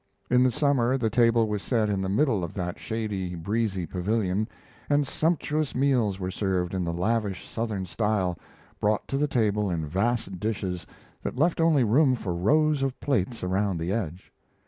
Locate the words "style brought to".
7.85-9.17